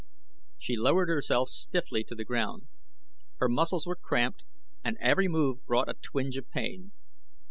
[0.57, 2.63] She lowered herself stiffly to the ground.
[3.37, 4.45] Her muscles were cramped
[4.83, 6.91] and every move brought a twinge of pain.